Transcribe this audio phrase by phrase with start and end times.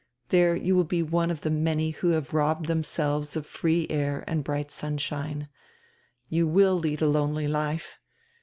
[0.29, 4.23] There you will be one of the many who have robbed diemselves of free air
[4.25, 5.47] and bright sunshine.
[6.27, 7.99] You will lead a lonely life.